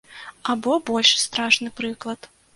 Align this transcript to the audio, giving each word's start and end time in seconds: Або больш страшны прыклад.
Або 0.53 0.77
больш 0.91 1.11
страшны 1.27 1.75
прыклад. 1.83 2.33